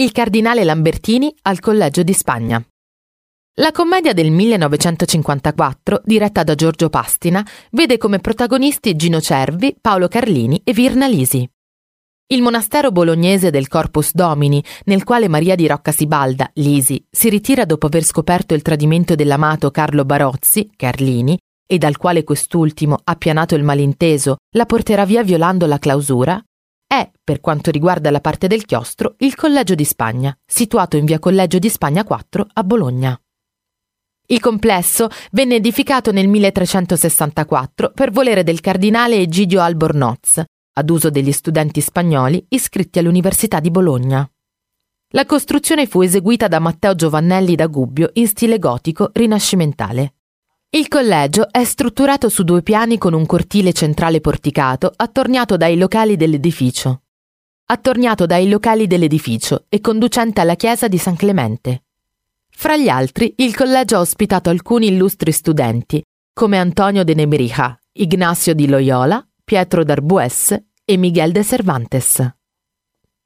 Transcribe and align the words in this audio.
Il 0.00 0.12
cardinale 0.12 0.64
Lambertini 0.64 1.30
al 1.42 1.60
Collegio 1.60 2.02
di 2.02 2.14
Spagna. 2.14 2.64
La 3.56 3.70
commedia 3.70 4.14
del 4.14 4.30
1954, 4.30 6.00
diretta 6.06 6.42
da 6.42 6.54
Giorgio 6.54 6.88
Pastina, 6.88 7.46
vede 7.72 7.98
come 7.98 8.18
protagonisti 8.18 8.96
Gino 8.96 9.20
Cervi, 9.20 9.76
Paolo 9.78 10.08
Carlini 10.08 10.58
e 10.64 10.72
Virna 10.72 11.06
Lisi. 11.06 11.46
Il 12.28 12.40
monastero 12.40 12.90
bolognese 12.90 13.50
del 13.50 13.68
Corpus 13.68 14.14
Domini, 14.14 14.64
nel 14.84 15.04
quale 15.04 15.28
Maria 15.28 15.54
di 15.54 15.66
Rocca 15.66 15.92
Sibalda, 15.92 16.50
Lisi, 16.54 17.04
si 17.10 17.28
ritira 17.28 17.66
dopo 17.66 17.84
aver 17.84 18.02
scoperto 18.02 18.54
il 18.54 18.62
tradimento 18.62 19.14
dell'amato 19.14 19.70
Carlo 19.70 20.06
Barozzi, 20.06 20.70
Carlini, 20.76 21.38
e 21.66 21.76
dal 21.76 21.98
quale 21.98 22.24
quest'ultimo, 22.24 22.98
appianato 23.04 23.54
il 23.54 23.64
malinteso, 23.64 24.38
la 24.56 24.64
porterà 24.64 25.04
via 25.04 25.22
violando 25.22 25.66
la 25.66 25.78
clausura, 25.78 26.42
è, 26.92 27.08
per 27.22 27.38
quanto 27.38 27.70
riguarda 27.70 28.10
la 28.10 28.20
parte 28.20 28.48
del 28.48 28.64
chiostro, 28.64 29.14
il 29.18 29.36
Collegio 29.36 29.76
di 29.76 29.84
Spagna, 29.84 30.36
situato 30.44 30.96
in 30.96 31.04
via 31.04 31.20
Collegio 31.20 31.60
di 31.60 31.68
Spagna 31.68 32.02
4 32.02 32.48
a 32.52 32.64
Bologna. 32.64 33.20
Il 34.26 34.40
complesso 34.40 35.08
venne 35.30 35.54
edificato 35.54 36.10
nel 36.10 36.26
1364 36.26 37.92
per 37.94 38.10
volere 38.10 38.42
del 38.42 38.60
cardinale 38.60 39.18
Egidio 39.18 39.60
Albornoz, 39.60 40.42
ad 40.72 40.90
uso 40.90 41.10
degli 41.10 41.30
studenti 41.30 41.80
spagnoli 41.80 42.44
iscritti 42.48 42.98
all'Università 42.98 43.60
di 43.60 43.70
Bologna. 43.70 44.28
La 45.10 45.26
costruzione 45.26 45.86
fu 45.86 46.02
eseguita 46.02 46.48
da 46.48 46.58
Matteo 46.58 46.96
Giovannelli 46.96 47.54
da 47.54 47.68
Gubbio 47.68 48.10
in 48.14 48.26
stile 48.26 48.58
gotico 48.58 49.10
rinascimentale. 49.12 50.14
Il 50.72 50.86
collegio 50.86 51.50
è 51.50 51.64
strutturato 51.64 52.28
su 52.28 52.44
due 52.44 52.62
piani 52.62 52.96
con 52.96 53.12
un 53.12 53.26
cortile 53.26 53.72
centrale 53.72 54.20
porticato 54.20 54.92
attorniato 54.94 55.56
dai 55.56 55.76
locali 55.76 56.14
dell'edificio. 56.14 57.02
Attorniato 57.64 58.24
dai 58.24 58.48
locali 58.48 58.86
dell'edificio 58.86 59.64
e 59.68 59.80
conducente 59.80 60.40
alla 60.40 60.54
chiesa 60.54 60.86
di 60.86 60.96
San 60.96 61.16
Clemente. 61.16 61.86
Fra 62.48 62.76
gli 62.76 62.88
altri, 62.88 63.34
il 63.38 63.56
collegio 63.56 63.96
ha 63.96 64.00
ospitato 64.00 64.48
alcuni 64.48 64.86
illustri 64.86 65.32
studenti, 65.32 66.00
come 66.32 66.58
Antonio 66.58 67.02
de 67.02 67.14
Nebrija, 67.14 67.76
Ignacio 67.94 68.52
di 68.52 68.68
Loyola, 68.68 69.28
Pietro 69.42 69.82
d'Arbues 69.82 70.56
e 70.84 70.96
Miguel 70.96 71.32
de 71.32 71.42
Cervantes. 71.42 72.39